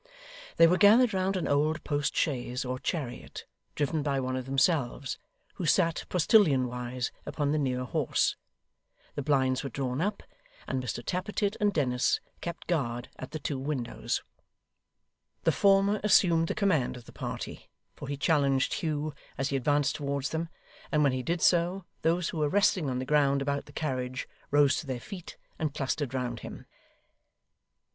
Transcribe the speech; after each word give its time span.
They 0.57 0.65
were 0.65 0.79
gathered 0.79 1.13
round 1.13 1.37
an 1.37 1.47
old 1.47 1.83
post 1.83 2.15
chaise 2.15 2.65
or 2.65 2.79
chariot, 2.79 3.45
driven 3.75 4.01
by 4.01 4.19
one 4.19 4.35
of 4.35 4.47
themselves, 4.47 5.19
who 5.57 5.67
sat 5.67 6.05
postilion 6.09 6.67
wise 6.67 7.11
upon 7.23 7.51
the 7.51 7.59
near 7.59 7.83
horse. 7.83 8.35
The 9.13 9.21
blinds 9.21 9.63
were 9.63 9.69
drawn 9.69 10.01
up, 10.01 10.23
and 10.67 10.81
Mr 10.81 11.05
Tappertit 11.05 11.55
and 11.59 11.71
Dennis 11.71 12.19
kept 12.41 12.65
guard 12.65 13.09
at 13.19 13.29
the 13.29 13.37
two 13.37 13.59
windows. 13.59 14.23
The 15.43 15.51
former 15.51 16.01
assumed 16.03 16.47
the 16.47 16.55
command 16.55 16.97
of 16.97 17.05
the 17.05 17.13
party, 17.13 17.69
for 17.95 18.07
he 18.07 18.17
challenged 18.17 18.73
Hugh 18.73 19.13
as 19.37 19.49
he 19.49 19.55
advanced 19.55 19.93
towards 19.97 20.29
them; 20.31 20.49
and 20.91 21.03
when 21.03 21.11
he 21.11 21.21
did 21.21 21.43
so, 21.43 21.85
those 22.01 22.29
who 22.29 22.39
were 22.39 22.49
resting 22.49 22.89
on 22.89 22.97
the 22.97 23.05
ground 23.05 23.39
about 23.39 23.65
the 23.67 23.71
carriage 23.71 24.27
rose 24.49 24.77
to 24.79 24.87
their 24.87 24.99
feet 24.99 25.37
and 25.59 25.75
clustered 25.75 26.15
round 26.15 26.39
him. 26.39 26.65